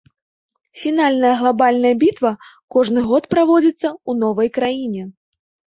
Фінальная 0.83 1.33
глабальная 1.41 1.93
бітва 2.05 2.33
кожны 2.77 2.99
год 3.13 3.23
праводзіцца 3.35 3.87
ў 3.87 4.11
новай 4.25 4.47
краіне. 4.59 5.03